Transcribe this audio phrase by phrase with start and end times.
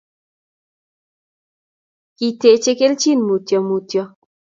[2.17, 4.03] kiteche kelchin mutyo mutyo